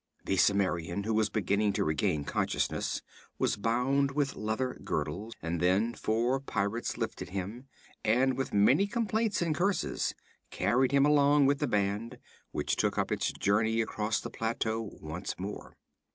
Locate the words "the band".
11.59-12.17